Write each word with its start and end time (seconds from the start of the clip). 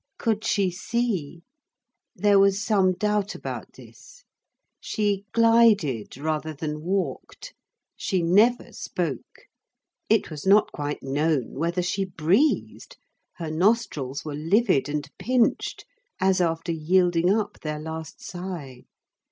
Could 0.17 0.43
she 0.43 0.71
see? 0.71 1.43
There 2.15 2.39
was 2.39 2.59
some 2.65 2.93
doubt 2.93 3.35
about 3.35 3.73
this. 3.73 4.23
She 4.79 5.25
glided 5.31 6.17
rather 6.17 6.55
than 6.55 6.81
walked, 6.81 7.53
she 7.95 8.23
never 8.23 8.73
spoke; 8.73 9.45
it 10.09 10.31
was 10.31 10.43
not 10.43 10.71
quite 10.71 11.03
known 11.03 11.53
whether 11.53 11.83
she 11.83 12.03
breathed. 12.03 12.97
Her 13.35 13.51
nostrils 13.51 14.25
were 14.25 14.33
livid 14.33 14.89
and 14.89 15.07
pinched 15.19 15.85
as 16.19 16.41
after 16.41 16.71
yielding 16.71 17.31
up 17.31 17.59
their 17.59 17.77
last 17.79 18.23
sigh. 18.23 18.85